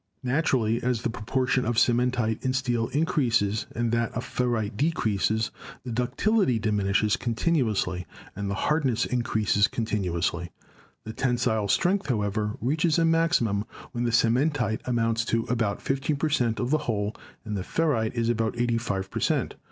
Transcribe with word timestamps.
Naturally 0.23 0.81
as 0.81 1.03
the 1.03 1.11
proportion 1.11 1.63
of 1.63 1.75
cementite 1.75 2.43
in 2.43 2.53
steel 2.53 2.87
in 2.87 3.05
creases 3.05 3.67
and 3.75 3.91
that 3.91 4.11
of 4.13 4.25
ferrite 4.25 4.75
decreases, 4.75 5.51
the 5.83 5.91
ductility 5.91 6.59
dimin 6.59 6.89
ishes 6.89 7.19
continuously 7.19 8.07
and 8.35 8.49
the 8.49 8.55
hardness 8.65 9.05
increases 9.05 9.67
continu 9.67 10.17
ously; 10.17 10.49
the 11.03 11.13
tensile 11.13 11.67
strength, 11.67 12.07
however, 12.09 12.55
reaches 12.61 12.97
a 12.97 13.05
maximum 13.05 13.63
when 13.91 14.03
the 14.03 14.09
cementite 14.09 14.81
amounts 14.85 15.23
to 15.25 15.43
about 15.45 15.83
15 15.83 16.15
per 16.15 16.29
cent, 16.29 16.59
of 16.59 16.71
the 16.71 16.79
whole 16.89 17.15
and 17.45 17.55
the 17.55 17.61
ferrite 17.61 18.15
is 18.15 18.27
about 18.27 18.57
85 18.59 19.11
per 19.11 19.19
cent. 19.19 19.53